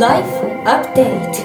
[0.00, 0.24] Life
[0.64, 1.44] Update.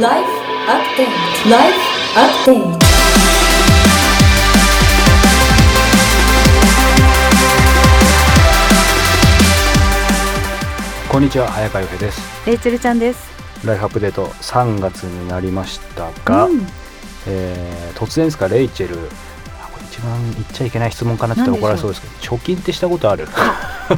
[0.00, 0.30] ライフ
[0.66, 1.08] アップデー
[1.44, 1.76] ト Life
[2.16, 2.78] Update
[11.10, 12.46] こんにちは早川由平です。
[12.46, 13.66] レイチェルちゃんです。
[13.66, 16.66] ライフアップデート3月になりましたが、うん。
[17.26, 18.48] えー突然ですか？
[18.48, 18.96] レイチェル
[20.04, 23.26] 番言っちゃいけない質問かなって怒られそうですけど貯金ってしたことある？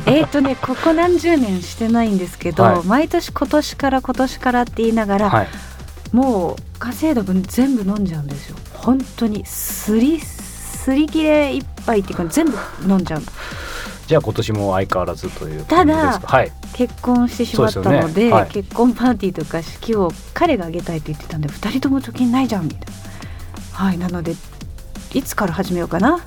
[0.06, 2.83] えっとね、 ここ何十年してないんですけど、はい。
[2.84, 5.48] 毎年今年から今年からって言いながら、はい。
[6.12, 8.56] もう稼いだ分全部飲んじゃうんですよ。
[8.74, 13.27] 本当にすりすり切れ一杯っていうか全部飲んじゃうの。
[14.06, 16.52] じゃあ今年も相変わらずというただはい。
[16.75, 18.33] 結婚してしまったのでね。
[18.33, 18.50] はい。
[18.50, 22.86] 結婚パーティーとか式を彼があげたいって言ってたんで2人とも貯金ないじゃんみたいな。
[23.72, 24.34] はいなので
[25.17, 26.20] いつから始めようかな？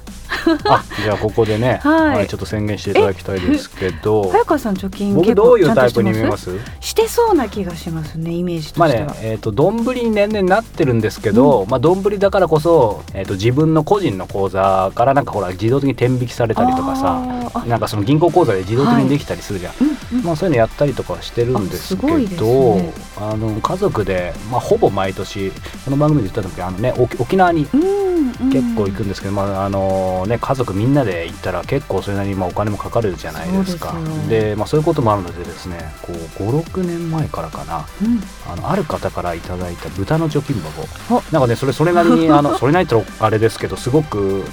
[0.65, 2.27] あじゃあここでね、 はい。
[2.27, 4.29] ちょっと宣言していただきたいですけど。
[4.29, 6.59] 早川さん貯金僕どういうタイプに見えます？
[6.59, 9.07] すしてそうな気がしますねイメージとまあしては。
[9.07, 17.21] ねえー、と丼に年々なってるんですけど、まあ丼だからこそ、えー、と自分の個人の口座からなんかほら自動的に転引きされたりとかさ
[17.67, 20.23] なんかその銀行口座で自動的にできたりするじゃん、うんうん。
[20.23, 25.51] まあ、そういうのやったりとかはしてるんですけどねあの家族で、まあ、ほぼ毎年
[25.85, 28.09] この番組で言った時あの、ね、沖沖縄にうんうん
[28.51, 33.93] 結構行くんですけど、まああのね、家族みんなで行ったら結構それなりにまあお金もかかるじゃないですか。
[34.29, 36.15] でまあ、そういうこともあるのでですねこう
[36.61, 38.21] 56年前からかなうん。
[38.47, 41.15] あのある方からいただいた豚の貯金箱。
[41.15, 41.21] お。
[41.31, 44.45] なんかねそれそれなりにあのそれなりとあれですけどすごく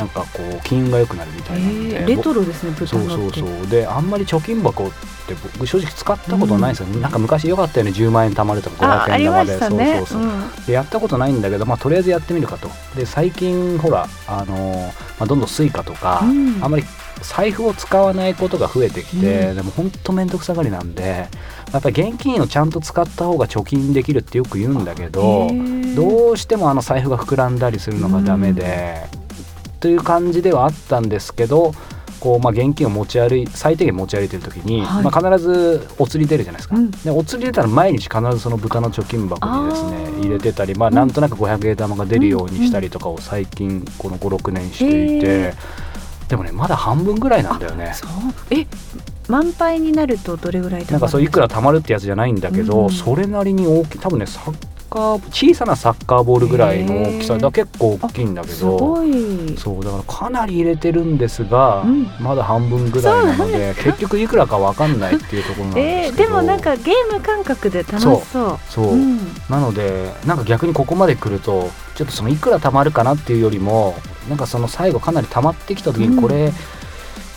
[0.00, 3.66] なんかこう金運が良くなるみたいなんで、えーレトロですね豚そうそうそう。
[3.68, 4.90] であんまり貯金箱っ
[5.28, 9.96] て僕正直使ったことないんですよ、なんか昔よかったよね10万円貯まるとか500あありま円玉でしたね。
[9.98, 10.64] そうそうそう、うん。
[10.66, 12.70] でやったことないんだけど、まあ、とりあえずやってみるかと。
[12.96, 16.64] で最近ほら、あのーまあ、どんどんスイカとか、うん。
[16.64, 16.84] あんまり
[17.20, 19.56] 財布を使わないことが増えてきて、うん。
[19.56, 21.28] でも本当面倒くさがりなんで
[21.72, 25.50] やっぱり現金をちゃんと使った方が貯金できるってよく言うんだけど
[25.94, 29.06] どうしてもあの財布が膨らんだりするのがダメで、
[29.80, 31.72] という感じではあったんですけど
[32.20, 35.04] こうまあ現金を持ち歩い最低限持ち歩いてる時に、はい。
[35.04, 36.90] まあ、必ずお釣り出るじゃないですか、うん。
[36.90, 45.54] でお釣り出たら毎日必ずその豚の貯金箱にですね入れてたり、まあ、なんとなく500円玉が出るようにしたりとかを最近この56年していて、へ
[46.28, 47.92] でもねまだ半分ぐらいなんだよね。
[47.94, 48.10] そう。
[48.50, 48.66] え
[49.28, 52.90] 満杯になるとどれぐらいなんかそういくら貯まるってやつじゃないんだけど、うん。
[52.90, 54.54] それなりに大きい多分ねサッ
[54.90, 58.96] カー小さなサッカーボールぐらいの大きさだ結構大きいんだけすど
[59.56, 62.06] そうだからかなり入れてるんですが、うん。
[62.20, 68.58] まだ半分ぐらいなので結局いくらかわかんないっていうところなんでえー、すけど、 でもなんかゲーム感覚で楽しそう。
[68.68, 69.18] そう、ん、
[69.48, 73.94] なのでなんか逆にここまで来るとちょっとそのいくら貯まるかなっていうよりも
[74.28, 76.52] なんかその最後かなり溜まってきた時にこれ、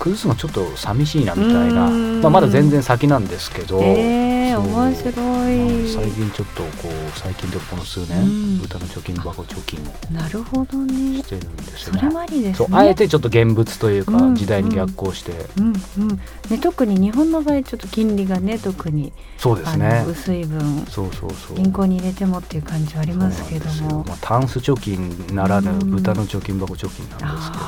[0.04, 2.22] 崩すのちょっと寂しいなみたいな、うん。
[2.22, 5.90] まあ、まだ全然先なんですけど、えー、面白い。
[5.90, 8.58] 最近ちょっとこう最近というかこの数年、うん。
[8.60, 11.20] 豚の貯金箱貯金をなるほどね。
[11.20, 12.28] してるんですよね。
[12.42, 12.54] ね。
[12.54, 16.20] そうあえてちょっと現物というかうん時代に逆行して、うんうん。
[16.50, 21.56] ね、特に日本の場合ちょっと金利がね特に、そうですあねの薄い分そうそうそう。
[21.56, 23.72] 銀行に入れてもっていう感じはありますけども。
[23.72, 24.06] そうなんですよ。
[24.10, 25.92] まあ、タンス貯金ならぬうん。
[25.92, 27.64] 豚の貯金箱貯金なんですけど、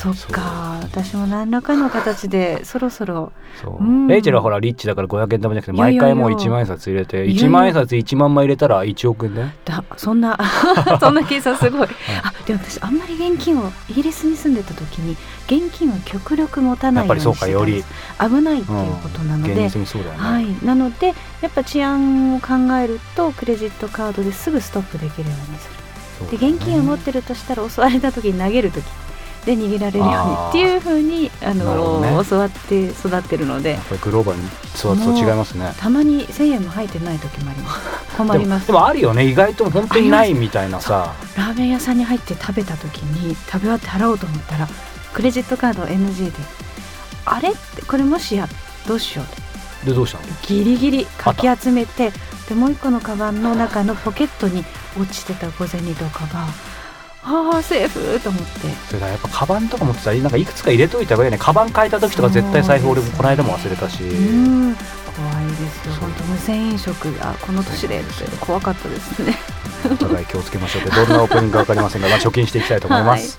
[0.00, 0.80] そっか。
[0.82, 3.32] 私も何らかの形でそろそろ。
[3.62, 3.84] そう。
[3.84, 4.06] うん。
[4.06, 7.42] レイチェルはほらリッチだから500円玉じゃなくて毎回もう1万円札入れていやいや。
[7.48, 9.48] 1万円札1万枚入れたら1億円だよ。
[9.66, 10.38] だそんな
[10.98, 11.88] そんな計算すごい。
[12.24, 15.16] あでも私あんまり現金をイギリスに住んでた時に
[15.46, 19.78] 現金を極力持たないようにしてたんやっぱりです危ないっていうことなので、うだよね、
[20.16, 25.80] はい、なのでやっぱ治安を考えるとクレジットカードですぐストップできるようにする。
[26.30, 28.84] で現金を持ってるとしたら襲われた時に投げる時
[29.44, 30.14] で逃げられるように
[30.50, 32.24] っていうふうにあの、ね。
[32.28, 33.72] 教わって育ってるので。
[33.72, 35.72] やっぱりグローバルに育つと違いますね。
[35.78, 37.80] たまに1000円も入ってない時もあります。
[38.16, 38.66] 困ります。
[38.66, 39.24] でもでもあるよね。
[39.24, 41.14] 意外と本当にないみたいなさ。
[41.36, 44.68] ラーメン屋さんに入って食べた時に食べ終わって払おうと思ったら
[45.14, 46.32] クレジットカード NG で。
[47.24, 47.50] あれ？
[47.50, 48.48] ってこれもしや
[48.86, 49.86] どうしようと。
[49.86, 50.24] でどうしたの？
[50.42, 52.12] ギリギリかき集めて
[52.48, 54.64] でもう一個のカバンの中のポケットに
[55.00, 56.46] 落ちてた小銭とかが
[57.22, 58.48] ああセーフと思って。
[58.88, 61.38] それからやっぱカバンとか持ってたらなんかいくつか入れといた方がいいね。
[61.38, 64.06] カバン変えた時とか絶対財布俺もこの間も忘れたし、う
[64.70, 65.94] ん怖いですよ。
[66.00, 69.36] 本当無銭飲食がこの年でって怖かったですね。
[69.84, 73.38] お互い気をつけましょうってどんなオープニングか分かりませんが、まあ、貯金していきたいと思います、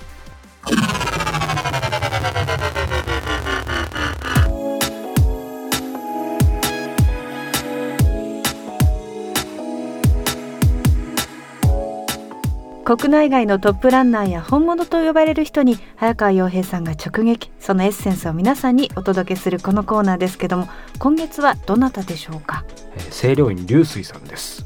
[12.94, 20.68] 国内外のトップランナーや本物と呼ばれる人に早川洋平さんが直撃そのエッセンスを皆さんにお届けするこのコーナーですけども
[20.98, 22.66] 今月はどなたでしょうか？
[23.10, 24.61] 清涼院流水さんです。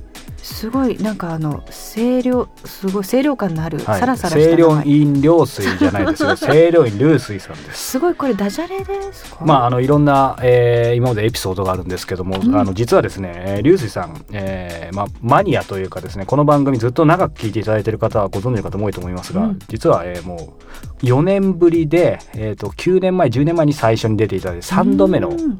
[0.47, 1.65] すごいなんかあの
[1.95, 4.01] 清涼すごい清涼感のある、はい。
[4.01, 6.35] サラサラした清涼飲料水じゃないですよ。
[6.39, 7.91] 清涼飲流水さんです。
[7.91, 9.45] すごいこれダジャレですか？
[9.45, 12.55] まあ、あのいろんな、えー今までエピソードがあるんですけども、うん。
[12.57, 19.59] あの実はですね、えー、流水さん、えーまあ、マニアというかですねこの番組ずっと長く聞いていただいている方はご存知の方も多いと思いますが、うん。
[19.69, 20.63] 実は、えーもう
[21.05, 25.59] 4年ぶりで、えー、と9年前10年前に最初に出ていただいて3度目のうん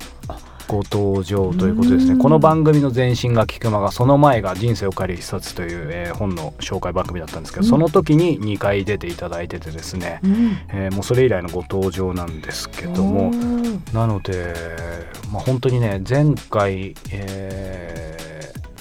[0.66, 2.18] ご登場ということですね、うん。
[2.18, 7.70] この番組の前身が菊間がその前が「人生を変える一冊」という、えー本の紹介番組だったんですけど、うん。
[7.70, 10.58] その時に2回出ていただいててですね、うん。
[10.72, 13.30] えーもうそれ以来のご登場なんですけども
[13.92, 14.54] なので、
[15.32, 18.16] まあ、本当にね前回、えー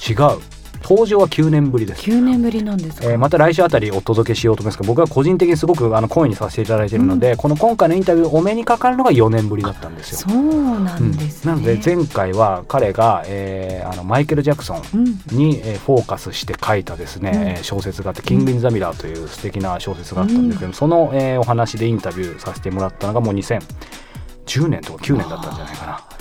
[0.07, 0.39] 違う
[0.87, 2.03] 登場は9年ぶりです。
[2.03, 10.29] 9年ぶりなんですか、えーまた来週あたりお届けしようと思いますけど僕は個人的にすごくあの声にさせていただいているので、この今回のインタビューお目にかかるのが4年ぶりだったんですよ。
[10.29, 15.05] そうなんですね、なので前回は彼が、えーあのマイケル・ジャクソンうん
[15.35, 26.14] に、えーフォーカスして書いたですね、うんえー小説があって「キング・イン・ザ・ミラー」という素敵な小説があったんですけど、その、えーお話でインタビューさせてもらったのがもう2010年とか9年だったんじゃないかな。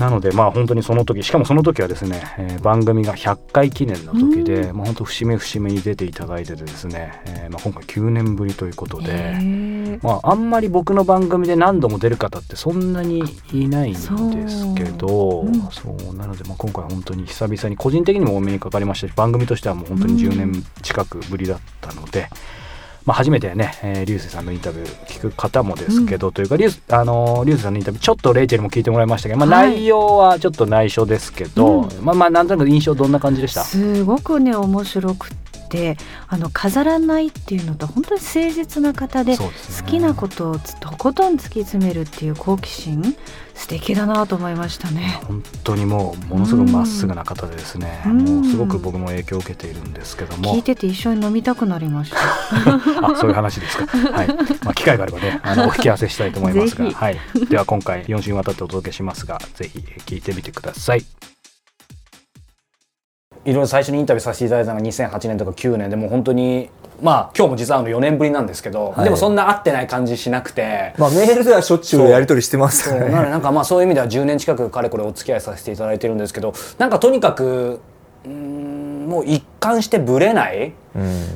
[0.00, 9.98] なのでまあ本当にその時しかもその時はですね、えー番組が100回記念の時で、まあ本当節目節目に出ていただいててですね、えーまあ、今回9年ぶりということで。
[10.02, 13.98] まあ、あんまり僕の番組で何度も出る方ってそんなにいないんで
[14.48, 22.28] すけどそうそうなのでまあ今回本当に久々に個人的にもお目にかかりましたし番組としてはもう本当に10年近くぶりだったので。
[23.10, 29.72] まあ、初めてね、えー、リュウセイさんのインタビュー聞く方もですけど、というかリュウあのーリュウセイさんのインタビューちょっとレイチェルも聞いてもらいましたけど、まあ、はい。
[29.72, 31.88] 内容はちょっと内緒ですけど、うん。
[32.02, 33.64] まあまあなんとなく印象どんな感じでした？
[33.64, 35.96] すごくね面白くって
[36.28, 39.38] あの飾らないっていうのと本当に誠実な方でね。
[39.38, 43.16] 好きなことをとことん突き詰めるっていう好奇心素
[43.70, 45.20] 敵だなと思いましたね。
[45.28, 52.16] 本当にもうものすごくまっすぐな方でですね、うんもうすごく僕も影響を受けているんですけども聞いてて一緒に飲みたくなりました。
[53.06, 53.86] あそういう話ですか。
[53.86, 54.28] はい。
[54.64, 57.18] まあ機会があればね、あの お引き合わせしたいと思いますが、はい。
[57.48, 61.04] では今回4週にわたってお届けしますが、ぜひ聞いてみてください。
[63.44, 66.70] いろいろ最初にインタビューさせていただいたのが2008年とか9年でもう本当に
[67.02, 69.04] まあ今日も実はあの4年ぶりなんですけど、はい。
[69.04, 70.94] でもそんな会ってない感じしなくて。
[70.98, 72.90] まあメールではしょっちゅうやり取りしてます。
[72.90, 72.98] そう。
[72.98, 77.80] なのでなんかまあそういう意味では10年近くかれこれお付き合いさせていただいてるんですけどなんかとにかく
[78.24, 80.72] うーんもう一貫してぶれない。
[80.94, 81.26] うん。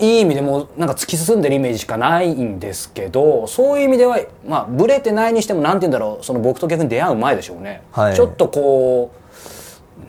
[0.00, 8.16] いい意味でもなんか突き進んでるイメージしかないんですけどそういう意味ではまあブレてないにしてもなんて言うんだろうその僕と逆に出会う前でしょうね、はい。
[8.16, 9.12] ちょっとこ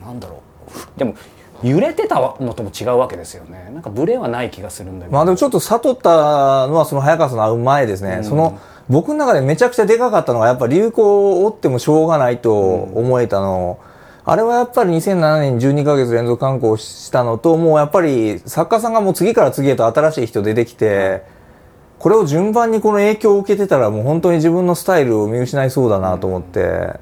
[0.02, 0.42] うなんだろ
[0.96, 0.98] う。
[0.98, 1.14] でも
[1.62, 3.70] 揺れてたのとも違うわけですよね。
[3.72, 8.58] なんかブレはない気がするんだけど、まあでもちょっと悟ったのはその早川さんの会う前ですね、その
[8.88, 13.78] 僕の中でめちゃくちゃでかかったのがやっぱ流行を追ってもしょうがないと思えたの、
[14.24, 21.22] あれはやっぱり2007年に12ヶ月連続観光したのともうやっぱり作家さんがもう次から次へと新しい人出てきて、
[21.98, 27.00] これを順番にこの影響を受けてたらもう本当に自分のスタイルを見失いそうだなと思って、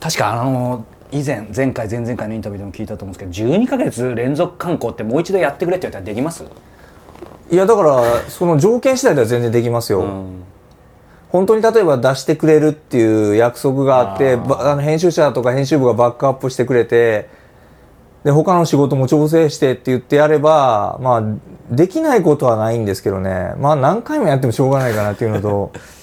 [0.00, 0.86] 確かあの
[1.18, 6.44] 以前前回前々回のインタビューでも聞いたと思うんですけど12ヶ月連続観光ってもう一度やってくれって言ったらできます？
[7.50, 10.04] いやだからその条件次第では全然できますよ、
[11.30, 17.28] 本当に例えば出してくれるっていう約束があってあの編集者とか編集部がバックアップしてくれて
[18.24, 21.22] で他の仕事も調整してって言ってやればまあ
[21.70, 23.54] できないことはないんですけどね。
[23.58, 25.72] まあ何回もやってもしょうがないかなっていうのと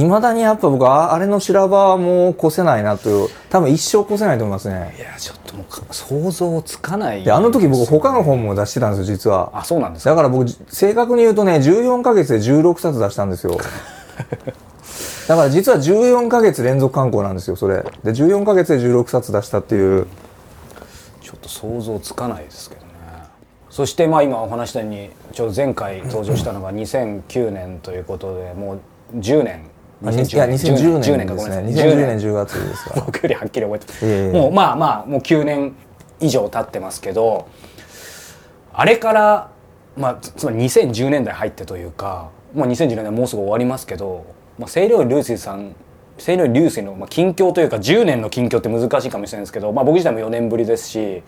[0.00, 4.94] いまだにやっぱ僕はああれの修羅場はもう越せないなという多分一生越せないと思いますね。
[4.98, 7.24] いやちょっともうか想像つかない。
[7.24, 9.50] であの時僕他の本も出してたんですよ実は。
[9.54, 10.10] あそうなんですか？
[10.10, 13.56] だから僕正確に言うとね14ヶ月で16冊出したんですよ。
[15.28, 17.82] だから実は14ヶ月連続観光なんですよそれ。
[18.04, 20.06] で14ヶ月で16冊出したっていう。
[21.20, 22.88] ちょっと想像つかないですけどね。
[23.68, 28.76] そしてまあ今お話したようにちょうど前回登場したのが2009年ということでも
[29.14, 29.64] う10年
[30.00, 31.26] いや2010 10年ですね。
[31.26, 31.64] かごめんなさい。
[31.64, 34.32] 2010年10月ですから 僕よりはっきり覚えてます、いえいえ。
[34.32, 35.74] もうまあまあもう9年
[36.20, 37.46] 以上経ってますけど
[38.72, 39.48] あれから
[39.96, 44.24] まあつつまり2010年代入ってというか、まあ、2010年代もうすぐ終わりますけど、
[44.58, 45.74] まあ、清涼流水さん
[46.16, 51.22] 清涼流水のまあ近況というか10年の近況って難しいかもしれないですけど、まあ、僕自体も4年ぶりですし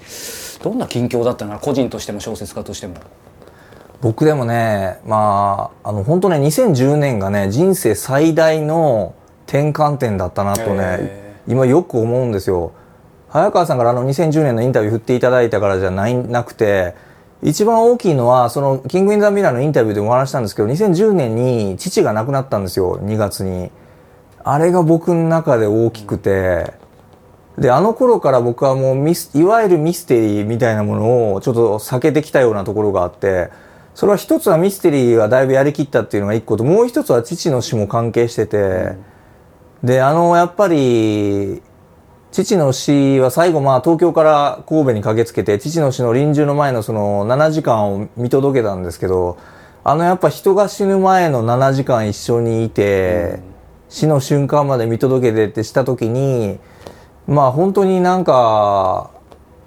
[0.63, 2.95] どんな近況だったのかな個人としても小説家としても。
[4.01, 9.15] 僕でもねまああの本当ね2010年がね人生最大の
[9.47, 12.73] 転換点だったなとねへ今よく思うんですよ
[13.29, 16.95] 早川さんからあの2010年のインタビュー振っていただいたからじゃないなくて
[17.43, 23.71] 一番大きいのは、その、キング・イン・ザ・ミラーのインタビューでもお話したんですけど、2010年に父が亡くなったんですよ、2月に。
[24.45, 26.75] あれが僕の中で大きくて、
[27.57, 33.51] で、あの頃から僕はもうミス、いわゆるミステリーみたいなものをちょっと避けてきたようなところがあって、
[33.95, 38.97] それは一つはミステリーはだいぶやりきったっていうのが一個と、もう一つは父の死も関係してて、
[39.83, 41.63] で、あの、やっぱり、
[42.33, 49.37] 父の死は最後まあ東京から神戸に駆けつけて父の死の臨終の前のその7時間を見届けたんですけど
[49.83, 53.41] あのやっぱ人が死ぬ前の7時間一緒にいて、
[53.89, 56.61] 死の瞬間まで見届けてってした時に
[57.27, 59.11] まあ本当になんか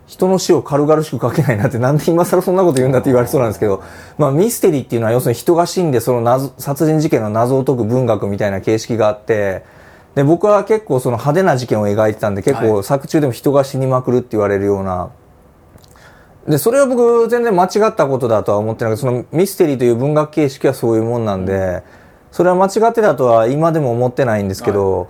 [0.05, 3.83] 人の死を軽々しく書けないなってなんで今更そんなこと言うんだって言われそうなんですけど、
[4.17, 9.63] まあミステリーっていうのは要するに人が死んでその謎殺人事件の謎を解く文学みたいな形式があって
[10.15, 15.11] で、僕は結構その派手な事件を描いてたんで、結構作中でも人が死にまくるって言われるような、
[16.47, 21.83] で、それは僕全然間違ったことだとは思ってなくて、そのミステリーという文学形式はそういうもんなんで、
[22.31, 25.09] それは間違ってたとは今でも思ってないんですけど、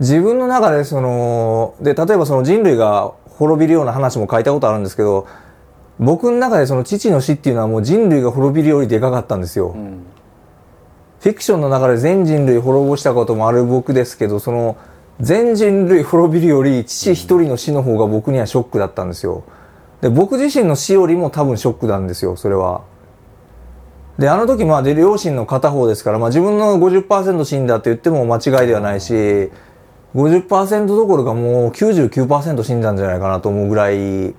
[0.00, 5.26] 自分の中でその、で、例えばその人類が滅びるような話も書いたことあるんですけど、
[5.98, 9.70] 僕の中でその父の死っていうのはもう人類が滅びるよりでかかったんですよ。
[9.70, 10.04] うん
[11.20, 14.78] フィクションの中で全人類滅ぼしたこともある僕ですけど、その
[15.20, 19.44] 全人類滅びるより父一人の死の方が僕にはショックだったんですよ。
[20.00, 22.84] で、僕自身の死よりも多分ショックなんですよ、それは。
[24.18, 29.50] で、あの時まあ、で、両親の片方ですから、まあ自分の50%死んだって言っても間違いではないし、
[30.14, 34.34] 50%どころかもう99%死んだんじゃないかなと思うぐらい、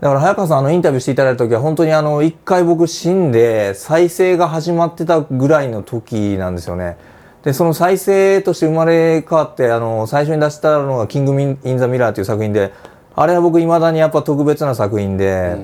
[0.00, 6.96] だから早川さんあのインタビューしていただいた時は本当にあの一回僕死んで再生が始まってたぐらいの時なんですよね。
[7.42, 12.72] で、その再生として生まれ変わってあの最初に出したのがキング・イン・ザ・ミラーという作品で、
[13.14, 15.56] あれは僕未だにやっぱ特別な作品で、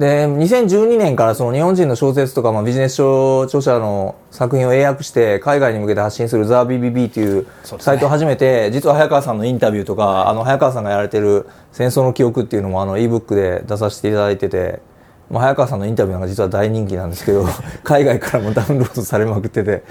[0.00, 14.80] で、2012年からその日本人の小説とか、まあ、ビジネス書著者の作品を英訳して海外に向けて発信する The BBB というサイトを始めて、実は早川さんのインタビューとか、あの早川さんがやられてる戦争の記憶っていうのもあの ebook で出させていただいてて、
[15.30, 17.44] まあ、早川さんのインタビューなんか実は大人気なんですけど、
[17.84, 19.82] 海外からもダウンロードされまくってて、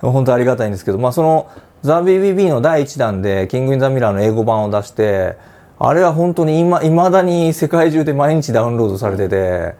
[0.00, 1.46] 本当ありがたいんですけど、まあその
[1.84, 5.36] The BBB の第1弾でキング・イン・ザ・ミラーの英語版を出して、
[5.78, 9.74] あれは本当に今、未だに世界中で毎日ダウンロードされてて、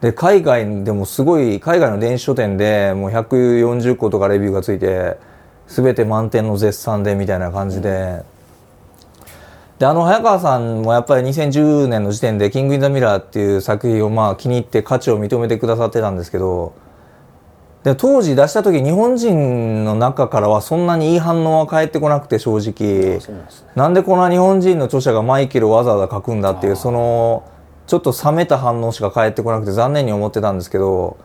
[0.00, 5.18] で、海外でもすごい、海外の電子書店でもう140個とかレビューがついて、
[5.66, 8.22] すべて満点の絶賛でみたいな感じで、
[9.80, 16.74] で、あの、早川さんもやっぱり2010年の時点で、キング・イン・ザ・ミラーっていう作品をまあ気に入って価値を認めてくださってたんですけど、
[17.84, 23.20] で、当時出した時日本人の中からはそんなにいい反応は返ってこなくて正直、
[23.74, 27.44] なんでこんな日本人の著者がマイケルをわざわざ書くんだっていう、その、
[27.86, 31.16] ちょっと冷めた反応しか返ってこなくて残念に思ってたんですけど、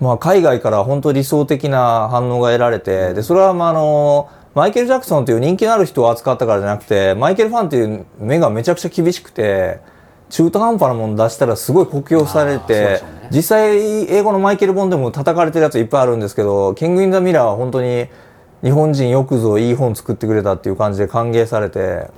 [0.00, 9.80] まあ海外から本当理想的な反応が得られて、で、それはまああの、マイケル・ジャクソンという人気のある人を扱ったからじゃなくて、マイケルファンっていう目がめちゃくちゃ厳しくて、
[10.30, 13.76] 中途半端なもの出したらすごい酷評されて、実際
[14.10, 18.08] 英語のマイケル本でも叩かれてるやついっぱいあるんですけど、キング・イン・ザ・ミラーは本当に
[18.62, 22.08] 日本人よくぞいい本作ってくれたっていう感じで歓迎されて、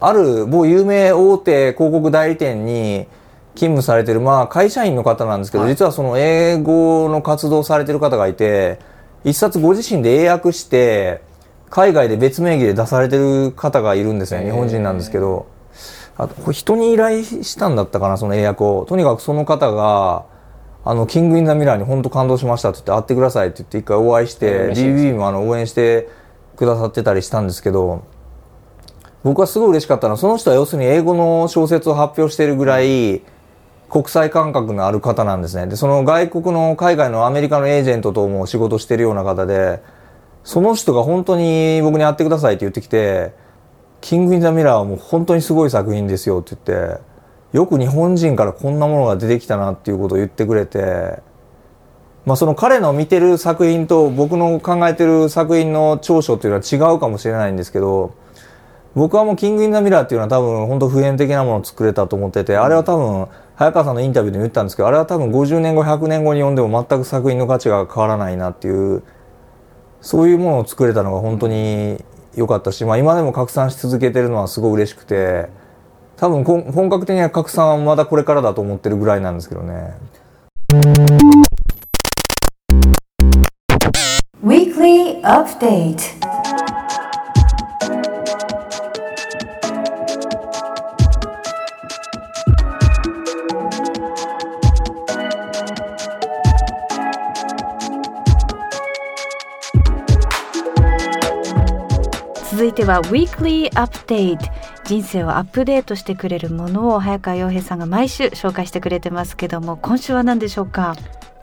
[0.00, 3.06] ある某有名大手広告代理店に
[3.54, 8.80] 勤務されてる、まあ会社員の方なんですけど、実はその英語の活動されてる方がいて、
[9.22, 11.22] 一冊ご自身で英訳して、
[11.70, 14.44] 海外で別名義で出されてる方がいるんですね。
[14.44, 15.53] 日本人なんですけど。
[16.16, 18.86] あと、人に依頼したんだったかな、その英訳を。
[18.88, 20.24] とにかくその方が、
[20.84, 26.08] あの、キング・イン・ザ・ミラーに本当感動しましたって言って、会ってくださいって言って一回お会いして、DB もあの、応援して
[26.56, 28.02] くださってたりしたんですけど、
[29.24, 33.22] 僕はすごい嬉しかったのは、その人は要するに英語の小説を発表しているぐらい、
[33.90, 35.66] 国際感覚のある方なんですね。
[35.66, 39.82] で、その外国の海外のアメリカのエージェントとも仕事してるような方で、
[40.42, 43.32] その人が本当に僕に会ってくださいって言ってきて、
[44.04, 47.00] キング・イン・ザ・ミラーはもう本当にすごい作品ですよって言って、
[47.56, 51.22] よく日本人からこんなものが出てきたなっていうことを言ってくれて、
[52.26, 58.14] まあその彼の見てる作品と僕の考えてる作品の長所っていうのは違うかもしれないんですけど、
[58.94, 69.02] 僕はもうキング・イン・ザ・ミラーっていうのは多分本当普遍的なものを作れたと思ってて、あれは多分早川さんのインタビューでも言ったんですけど、あれは多分50年後、100年後に読んでも全く作品の価値が変わらないなっていう、
[70.02, 72.04] そういうものを作れたのが本当に
[72.36, 75.48] 良かったし、まあ今でも拡散し続けてるのはすごい嬉しくて、
[76.16, 79.94] 多分本格的な拡散はまだこれからだと思ってるぐらいなんですけどね。
[84.44, 86.00] Weekly Update
[102.54, 104.38] 続いては Weekly Update
[104.84, 110.94] 人生をアップデートしてくれるものを早川洋平さんが毎週紹介してくれてますけども今週は何でしょうか？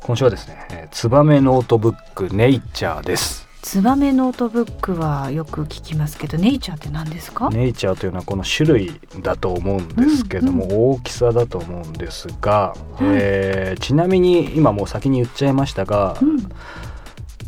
[0.03, 3.45] 今週はですねえーツバメノートブックネイチャーです。
[3.61, 16.37] ツバメノートブックはよく聞きますけどネイチャーって何ですか、ネイチャーというのはこの種類だと思うんですけども、大きさだと思うんですが、えーちなみに今もう先に言っちゃいましたが、うん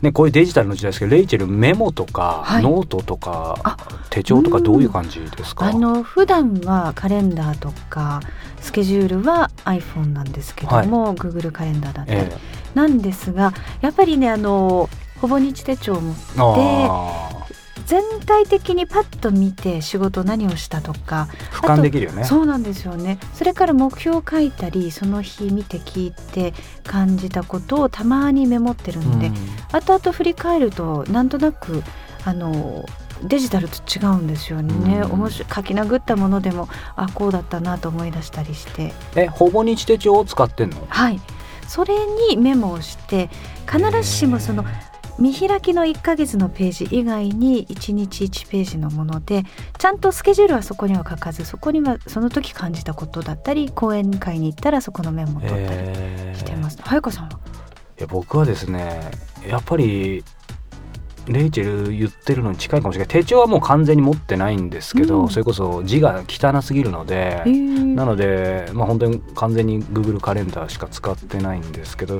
[0.04, 2.64] ね、こういうデジタルの時代ですけどレイチェルメモとか、はい。
[2.64, 3.78] ノートとかあ
[4.10, 8.20] 手帳とかどういう感じですか、あの普段はカレンダーとか
[8.60, 12.38] スケジュールは iPhone なんですけども、Google カレンダーだったり、え
[12.74, 14.90] なんですがやっぱりねあの
[15.22, 17.46] ほぼ日手帳もえあ
[17.86, 22.24] 全体的にパッと見て仕事何をしたとかー俯瞰できるよね。
[22.24, 23.20] そうなんですよね。
[23.34, 29.36] それから目標を書いたりその日見て聞いて感じたことをたまにメモってるので、うん。
[29.72, 31.84] 後々振り返るとなんとなく
[32.26, 32.86] あの
[33.24, 35.12] デジタルと違うんですよね、うん。
[35.14, 38.94] 面白い書き殴ったものでもあこうだったなと思い出したりして。
[39.16, 40.78] えほぼ日手帳を使ってんの？
[40.90, 41.22] はい。
[41.68, 41.96] それ
[42.30, 43.30] にメモをして
[43.66, 44.66] 必ずしもその
[45.20, 49.44] 見開きの1ヶ月のページ以外に1日1ページのもので
[49.78, 56.78] ちゃんとスケジュールはそこには書かずそこにはその時感じたことだったり講演会に行ったらそこのメモを取ったりえーしてます。
[56.82, 57.40] 早川さんは、
[58.00, 59.12] いや僕はですね
[59.48, 60.24] やっぱり
[61.28, 63.08] レイチェル言ってるのに近いかもしれない。
[63.08, 65.30] 手帳はもう完全に持ってないんですけど、うん。
[65.30, 67.84] それこそ字が汚すぎるので、へー。
[67.94, 72.18] なので、まあ、本当に完全に Google カレンダーしか使ってないんですけど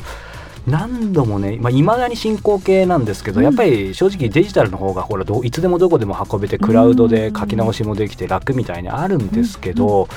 [0.68, 3.44] 何度もねいまあ、未だに進行形なんですけど、うん。
[3.44, 10.08] やっぱり正直デジタルの方がほらどいつでもどこでも運べてクラウドで書き直しもできて楽みたいにあるんですけど、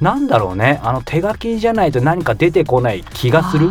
[0.00, 3.68] なんだろうねあの手書きじゃないと何か出てこない気がする。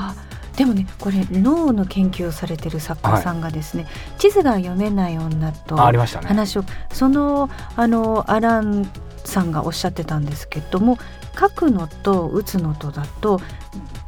[0.55, 3.87] でもねこれ脳の研究をされてる作家さんがですね、
[4.17, 6.27] 地図が読めない女とあありましたね。
[6.27, 8.91] 話をそのあのアラン
[9.23, 10.97] さんがおっしゃってたんですけども
[11.39, 13.39] 書くのと打つのとだと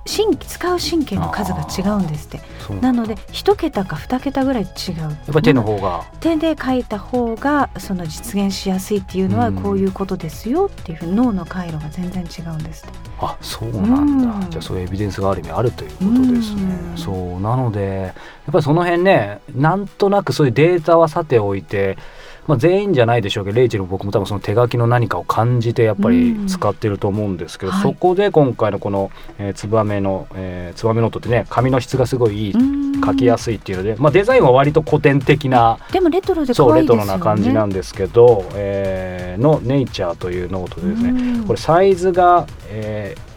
[0.05, 2.41] 神使う神経の数が違うんですって。
[2.81, 4.95] なので一桁か二桁ぐらい違う。
[4.97, 6.03] ややっぱり手の方が。
[6.19, 9.55] 手で書いた方がその実現しやすいっていうのはうん。
[9.55, 12.99] こういうことですよっていうふうに脳の回路が全然違うんですって。
[13.19, 14.49] あそうなんだ、うん。
[14.49, 16.97] じゃあそういうエビデンスがある意味あるということですね、うん。
[16.97, 17.39] そう。
[17.39, 18.13] なのでやっ
[18.51, 21.97] ぱりその辺ねなんとなくそういうデータはさておいて、
[22.47, 32.53] まあ、全員じゃないでしょうけどレイチェルも僕も多分その手書きの何かを感じてやっぱり使ってると思うんですけど、うんそこで今回のこの、えー、ツバメの、えー、ツバメノートってね紙の質がすごいいい
[33.03, 41.43] 書きやすいっていうので、まあ、デザインは割と古典的なでもレトロで可そうレトロな感じなんですけど、えーの「ネイチャーというノートでですね、うん。
[41.45, 43.30] これサイズが、えー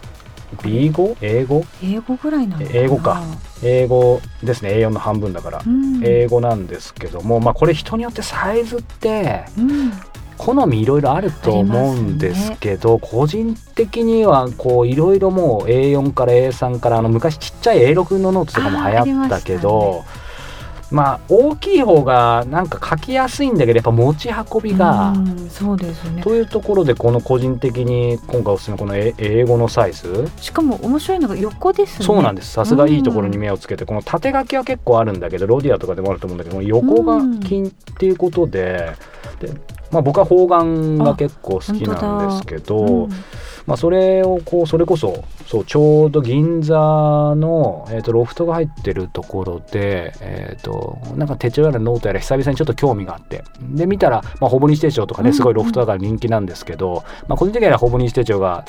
[0.55, 1.63] B 語英語？
[1.83, 3.21] 英語ぐらいなの英語か。
[3.63, 4.71] 英語ですね。
[4.71, 6.01] A4 の半分だから、うん。
[6.03, 9.91] 英語なんですけどもまあこれ人によってサイズってうん。
[10.37, 20.03] 好みいろいろあると思うんですけど、個人的にはこういろいろもう A4 から A3 からあの昔ちっちゃい A6 のノートとかも流行ったけど
[20.95, 25.09] まあ大きい方がなんか書きやすいんだけどやっぱ持ち運びが。
[25.09, 26.23] うんそうですよね。
[26.23, 30.29] というところでこの個人的に今回おすすめのこのえ A5 のサイズ。
[30.39, 32.05] しかも面白いのが横ですね。
[32.05, 32.51] そうなんです。
[32.53, 38.93] さすがいいところに目をつけてこの縦書きは結構あるんだけどロディアとかでもあると思うんだけど横書きっていうことで
[39.39, 39.49] で、
[39.91, 43.09] まあ、僕は方眼が結構好きなんですけど、うん
[43.67, 53.43] まあ、それをこうそれこそそうちょうど銀座の、えー、とロフトが入ってるところで、えー、となんか手帳やらノートやら久々にちょっと興味があって。
[53.61, 58.65] で見たら、まあ、ほぼ日手帳とかねすごいロフトだから人気なんですけど、まあ、個人的にはほぼ日手帳が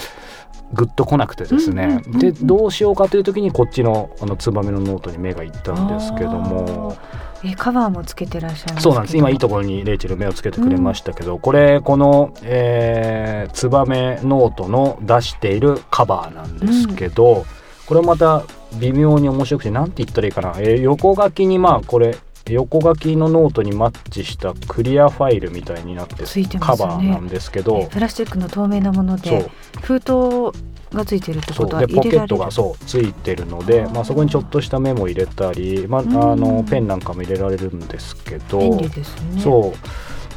[0.72, 6.96] ぐっと来なくてですね、でどうしようかという時にこっちのあのツバメのノートに目がいったんですけども。
[7.44, 9.16] えカバーもつけてらっしゃいますそうなんです。
[9.16, 17.46] 今いいとこころにレイチェル目をつけてくれましたけど、これこの、えー、ツバメノートの出しているカバーなんですけど、
[17.86, 18.44] これまた
[18.78, 22.18] 微妙に面白くて何て言ったらいいかな、えー横書きにまあこれ
[22.48, 29.50] 横書きのノートにマッチしたクリアファイルみたいになってついてまカバーなんですけど、プラスチックの透明なもので
[29.82, 30.12] 封筒
[30.96, 32.18] がついてるってことは入れられる。
[32.18, 33.94] ケットがそうついてるのであー。
[33.94, 36.40] まあ、そこにちょっとしたメモ入れたり、まあ、あうん。
[36.40, 39.40] のペンなんかも入れられるんですけど便利ですね。
[39.40, 39.72] そ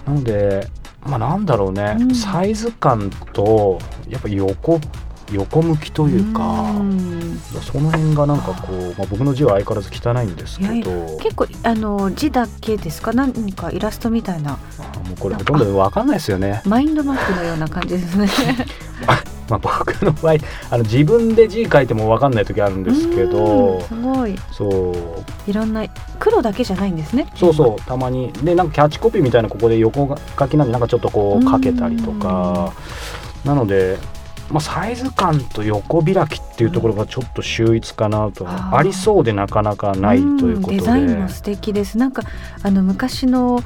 [0.05, 0.09] う。
[0.09, 0.67] なので
[1.05, 2.13] まあなんだろうね、うん。
[2.15, 4.79] サイズ感とやっぱ横
[5.31, 6.41] 横向きというか、
[6.71, 7.39] うん。
[7.61, 11.17] その辺がなんかこう、まあ、僕の字は相変わらず汚いんですけど。
[11.19, 13.13] 結構あの字だけですか？
[13.13, 14.53] 何かイラストみたいな。
[14.79, 16.63] あもうこれほとんど分かんないですよね。
[16.65, 18.27] マインドマップのような感じですね
[19.49, 20.35] まあ、 僕の場合
[20.69, 24.35] あの自分で字書いても分かんない時あるんですけうどんすごい。
[24.51, 25.49] そう。
[25.49, 25.85] いろんな
[26.19, 27.27] 黒だけじゃないんですね。
[27.35, 28.31] そうそうたまに。
[28.43, 32.71] でなんかキャッチコピーみたいなここで横書きなんでなんかちょっとこうかけたりとか。
[33.45, 33.97] なので、
[34.51, 38.75] まあ、サイズ感と横開きっていうところがちょっと秀逸かなと、あー。
[38.77, 41.97] ありそうでなかなかないということで、んデザインも素敵です。
[41.97, 42.23] なんか
[42.63, 43.63] あの昔の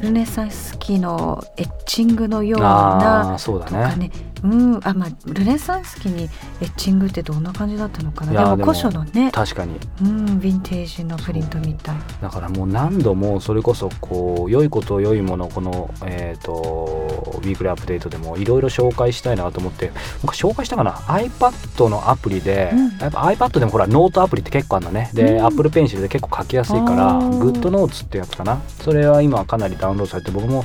[0.00, 4.10] ルネサンス期のエッチングのようあなあそうだね
[4.42, 4.80] うん。
[4.84, 6.24] あまあルネサンス期に
[6.60, 8.32] エッチングってどんな感じだったのかな。
[8.32, 9.30] いでも古書のね。
[9.32, 9.78] 確かに。
[10.02, 11.96] うんヴィンテージのプリントみたい。
[12.20, 22.98] だからもう何度もそれこそこう良いこと良いものこのえっ、とウィークリーアップデートでもいろいろ紹介したいなと思って僕紹介したかな？iPad のアプリで、うん。
[22.98, 25.10] やっぱ iPad でもほらノートアプリって結構あるのね。
[25.14, 25.46] で、うん。
[25.46, 28.60] Apple Pencil で結構書きやすいから GoodNotes ってやつかな？
[28.82, 30.64] それは今かなりダウンロードされて僕も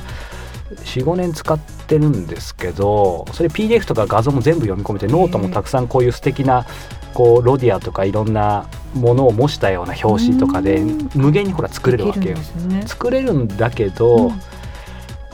[0.70, 6.66] 45年使ってるんですけどそれ PDF とか画像も全部読み込めてノートもたくさんこういう素敵な
[7.12, 11.10] こうロディアとかいろんなものを模したような表紙とかでうん。
[11.14, 12.36] 無限にほら作れるわけよ。
[12.36, 12.82] ね。
[12.86, 14.32] 作れるんだけど、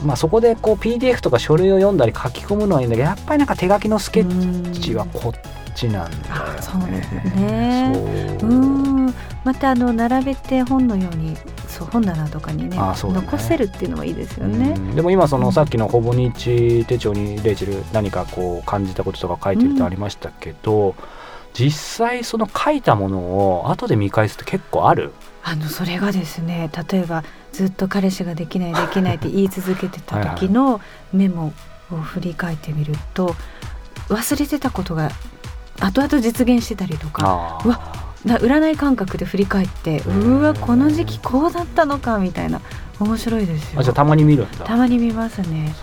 [0.03, 6.29] まあ、そこでこう PDF とか書類を読んだり書き込むのはいいんだけどやっぱりなんか手書きのスケッチはこっちなんだよね。
[6.29, 7.91] あそうですね。
[8.39, 8.49] そう。
[8.49, 9.13] うん。
[9.43, 11.35] またあの並べて本のように
[11.67, 12.77] そう本棚とかにねね。
[12.77, 14.73] 残せるっていうのはいいですよね。
[14.75, 14.95] うん。
[14.95, 20.95] でも今そのさっきのほぼ日手帳にレイチェル何かこう感じたこととか書いてるとありましたけど、
[21.53, 25.11] 実際その書いたものを後で見返すって結構ある？
[25.43, 30.79] あのそれがですね例えばずっと彼氏ができないできないって言い続けてた時の
[31.11, 31.51] メモ
[31.91, 33.35] を振り返ってみると
[34.07, 35.09] 忘れてたことが
[35.81, 37.79] 後々実現してたりとかあうわ
[38.25, 42.61] な占い感覚で振り返ってうわこの時期こうだったのかみたいな
[42.99, 43.79] 面白いですよ。
[43.79, 44.63] あじゃあたまに見るんだ。
[44.63, 45.73] たまに見ますね。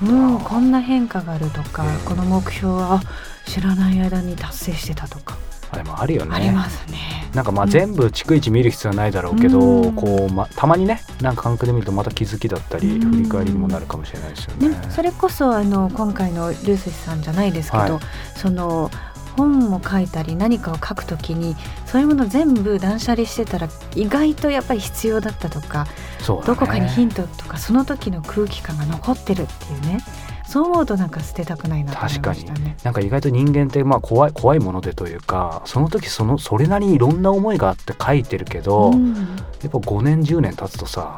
[0.00, 3.02] そうなんこんな変化があるとかこの目標はあ
[3.46, 5.36] 知らない間に達成してたとか、
[5.70, 6.34] あれもあるよね。
[6.34, 7.28] ありますね。
[7.34, 7.70] なんかまあうん。
[7.70, 9.92] 全部逐一見る必要はないだろうけど、うん。
[9.92, 13.10] こうま、たまにねなんか感覚で見るとまた気づきだったりうん。
[13.10, 14.70] 振り返りにもなるかもしれないですよね。
[14.70, 18.38] ね、それこそあの今回のルースさんじゃないですけど、はい。
[18.38, 18.90] その
[19.36, 25.86] 本を書いたり何かを書くときにそういうもの全部断捨離してたら意外とやっぱり必要だったとか、
[26.20, 26.46] そうだね。
[26.48, 30.04] どこかにヒントとかその時の空気感が残ってるっていうね。
[30.44, 32.76] そう思うとなんか捨てたくないなと思いましたね。
[32.82, 39.14] なんか意外と人間ってまあ怖い怖いものでというかその時そのそれなりにいろんな思いがあって書いてるけど、うん。
[39.14, 41.16] やっぱ5年10年経つとさ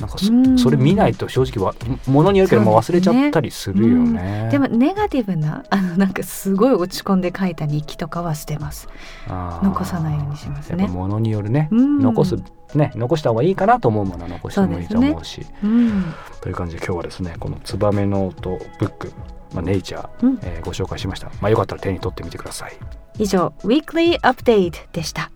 [0.00, 1.74] なんかそ,、うんそれ見ないと正直は
[2.06, 4.48] ものによるけどもう忘れちゃったりするよそうね。
[4.50, 8.88] でもネガティブな あのなんかすごい落ち込んで書いた日記とかは捨てます。
[9.28, 10.86] 残さないようにしますね。
[10.86, 11.98] ものによるね、うん。
[12.00, 12.36] 残す
[12.74, 15.46] ね残した方がいいかなと思うものは残してもいいと思うし。
[15.62, 16.04] うん、
[16.40, 19.12] という感じで今日はですねこの「ツバメノートブック」
[19.54, 20.38] まあ、ネイチャー、うん。
[20.42, 22.72] えーご紹介しました、まあ、よかったら手に取ってみてください。
[23.18, 25.30] 以上「Weekly Update」でした。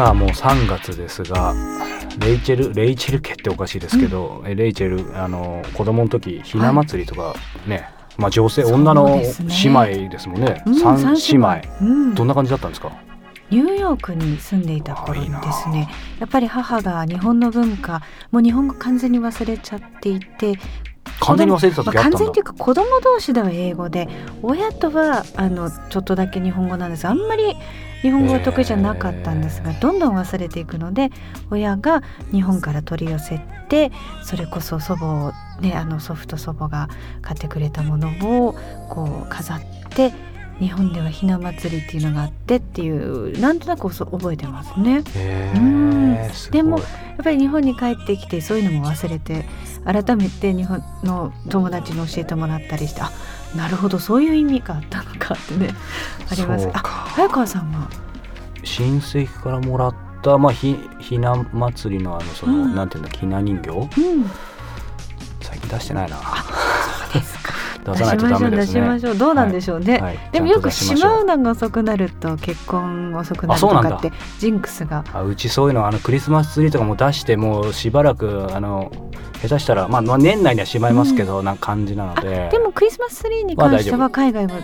[0.00, 1.54] さあもう3月ですが
[2.20, 7.34] レイチェルレイチェル家っておかしいですけど、えレイチェルあの子供の時ひな祭りとか
[7.66, 7.86] ね、
[8.16, 10.62] まあ女性そう女の姉妹ですもんね。
[10.64, 11.60] うん三三姉妹。
[11.82, 12.14] うん。
[12.14, 12.90] どんな感じだったんですか？
[13.50, 15.90] ニューヨークに住んでいた頃にですね。
[16.18, 20.54] やっぱり母が日本の文化もう日本語完全に忘れちゃっていて
[21.20, 24.08] 完全に忘れてた時あったんだ、まあ完全っていうか子供同士では英語で
[24.42, 27.04] 親とはあのちょっとだけ日本語なんです。
[27.04, 27.54] あんまり
[28.02, 31.10] 日本語が得意じゃなかったんですが、どんどん忘れていくので
[31.50, 33.92] 親が日本から取り寄せて
[34.24, 36.88] それこそ祖母をねあの祖父と祖母が
[37.22, 38.08] 買ってくれたもの
[38.46, 38.54] を
[38.88, 39.60] こう飾っ
[39.90, 40.12] て
[40.58, 45.02] 日本ではひな祭りっていうのがあってっていうなんとなく覚えてますね。
[46.50, 49.46] でもやっぱり日本に帰ってきてそういうのも忘れて
[49.84, 53.10] 改めて日本の友達に教えてもらったりしてあ
[53.54, 55.74] なるほどそういう意味があったのかってね。
[56.30, 56.68] あります。
[56.72, 57.88] あ早川さんは？
[58.62, 62.74] 親戚からもらった、まあ、ひひな祭りのあのその、うん。
[62.74, 63.70] なんていうんだひな人形？
[63.70, 63.88] うん。
[65.40, 66.16] 最近出してないな。
[66.16, 66.22] そ
[67.10, 67.52] うですか。
[67.84, 69.16] 出 出さないとダしましょう出メですねしましょう。
[69.16, 70.18] どうなんでしょうね、はい。
[70.32, 75.04] でもよくしまうのが遅くなると結婚遅くなるとかってジンクスが。
[75.12, 78.92] あうちそういうのあのクリスマスツリーとかも出してもうしばらくあの
[79.40, 82.50] 下手したら、まあ、まあ年内にはしまいますけど、な感じなので。
[82.52, 84.54] でもクリスマスツリーに関しては海外も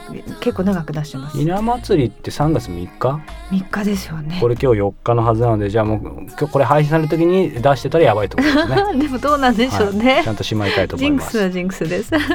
[0.40, 1.38] 結構長く出してます。
[1.38, 4.38] ひな祭りって3月3日？3日ですよね。
[4.38, 8.76] これ今日4日のはずなのでじゃあもう今日これ配信される時に出してたらやばいってことですね。
[9.00, 10.24] でもどうなんでしょうね、はい。
[10.24, 11.24] ちゃんとしまいたいと思ジいます。
[11.24, 12.10] ンクスはジンクスです。
[12.10, 12.18] さ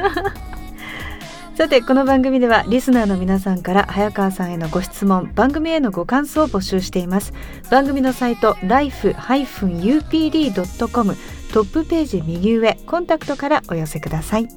[1.56, 7.34] さてこの番組ではリスナーの皆さんから早川さんへのご質問番組へのご感想を募集しています。
[7.70, 9.22] 番組のサイト life-upd.com
[11.52, 14.48] トップページ右上コンタクトからお寄せください。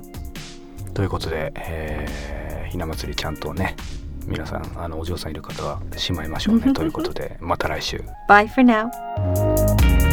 [0.94, 3.74] ということで、えー、ひな祭りちゃんとね
[4.26, 6.72] 皆さんあのお嬢さんいる方はしまいましょうね。
[6.74, 8.04] ということでまた来週。
[8.28, 10.03] Bye for now